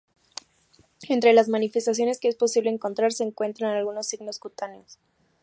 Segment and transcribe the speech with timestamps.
[1.09, 4.97] Entre las manifestaciones que es posible encontrar se encuentran algunos signos cutáneos.